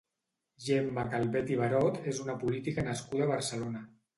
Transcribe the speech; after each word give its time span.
Gemma 0.67 1.03
Calvet 1.11 1.53
i 1.55 1.59
Barot 1.61 2.01
és 2.15 2.23
una 2.27 2.37
política 2.47 2.89
nascuda 2.89 3.29
a 3.29 3.33
Barcelona. 3.37 3.89